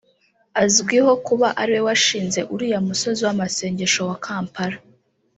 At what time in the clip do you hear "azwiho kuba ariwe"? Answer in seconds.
0.63-1.81